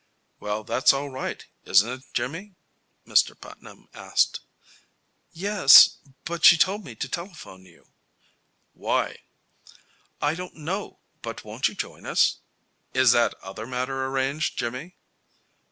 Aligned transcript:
"Well, 0.39 0.63
that's 0.63 0.93
all 0.93 1.09
right, 1.11 1.45
isn't 1.63 1.87
it, 1.87 2.01
Jimmy?" 2.15 2.55
Mr. 3.05 3.39
Putnam 3.39 3.87
asked. 3.93 4.39
"Yes. 5.31 5.99
But 6.25 6.43
she 6.43 6.57
told 6.57 6.83
me 6.83 6.95
to 6.95 7.07
telephone 7.07 7.65
you." 7.65 7.85
"Why?" 8.73 9.19
"I 10.19 10.33
don't 10.33 10.55
know. 10.55 11.01
But 11.21 11.43
won't 11.45 11.67
you 11.67 11.75
join 11.75 12.07
us?" 12.07 12.39
"Is 12.95 13.11
that 13.11 13.35
other 13.43 13.67
matter 13.67 14.07
arranged, 14.07 14.57
Jimmy?" 14.57 14.95